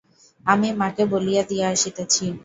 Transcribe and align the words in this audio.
আমি 0.45 0.69
মাকে 0.73 1.03
বলিয়া 1.05 1.43
দিয়া 1.43 1.65
আসিতেছি। 1.69 2.25